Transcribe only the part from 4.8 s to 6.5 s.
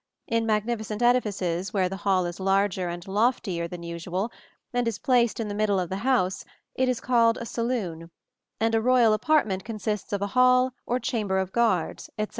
is placed in the middle of the house,